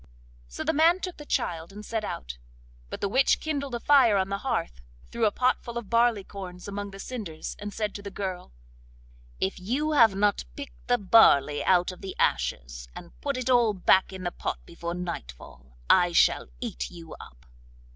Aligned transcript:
So 0.47 0.63
the 0.63 0.73
man 0.73 0.99
took 0.99 1.17
the 1.17 1.27
child 1.27 1.71
and 1.71 1.85
set 1.85 2.03
out. 2.03 2.39
But 2.89 3.01
the 3.01 3.07
witch 3.07 3.39
kindled 3.39 3.75
a 3.75 3.79
fire 3.79 4.17
on 4.17 4.29
the 4.29 4.39
hearth, 4.39 4.81
threw 5.11 5.27
a 5.27 5.31
potful 5.31 5.77
of 5.77 5.91
barleycorns 5.91 6.67
among 6.67 6.89
the 6.89 6.97
cinders, 6.99 7.55
and 7.59 7.71
said 7.71 7.93
to 7.93 8.01
the 8.01 8.09
girl: 8.09 8.51
'If 9.39 9.59
you 9.59 9.91
have 9.91 10.15
not 10.15 10.45
picked 10.55 10.87
the 10.87 10.97
barley 10.97 11.63
out 11.63 11.91
of 11.91 12.01
the 12.01 12.15
ashes, 12.17 12.87
and 12.95 13.11
put 13.21 13.37
it 13.37 13.47
all 13.47 13.73
back 13.75 14.11
in 14.11 14.23
the 14.23 14.31
pot 14.31 14.57
before 14.65 14.95
nightfall, 14.95 15.77
I 15.87 16.13
shall 16.13 16.47
eat 16.59 16.89
you 16.89 17.13
up! 17.21 17.45